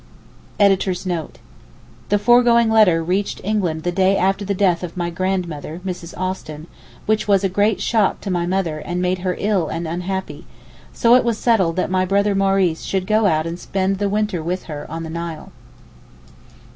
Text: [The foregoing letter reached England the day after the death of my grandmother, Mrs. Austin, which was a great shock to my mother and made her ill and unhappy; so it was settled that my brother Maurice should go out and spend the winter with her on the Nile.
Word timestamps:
[The 0.57 2.17
foregoing 2.17 2.71
letter 2.71 3.03
reached 3.03 3.39
England 3.43 3.83
the 3.83 3.91
day 3.91 4.17
after 4.17 4.43
the 4.43 4.55
death 4.55 4.81
of 4.81 4.97
my 4.97 5.11
grandmother, 5.11 5.79
Mrs. 5.85 6.17
Austin, 6.17 6.65
which 7.05 7.27
was 7.27 7.43
a 7.43 7.47
great 7.49 7.79
shock 7.79 8.19
to 8.21 8.31
my 8.31 8.47
mother 8.47 8.79
and 8.79 8.99
made 8.99 9.19
her 9.19 9.35
ill 9.37 9.67
and 9.67 9.87
unhappy; 9.87 10.47
so 10.91 11.13
it 11.13 11.23
was 11.23 11.37
settled 11.37 11.75
that 11.75 11.91
my 11.91 12.03
brother 12.03 12.33
Maurice 12.33 12.81
should 12.81 13.05
go 13.05 13.27
out 13.27 13.45
and 13.45 13.59
spend 13.59 13.99
the 13.99 14.09
winter 14.09 14.41
with 14.41 14.63
her 14.63 14.89
on 14.89 15.03
the 15.03 15.11
Nile. 15.11 15.51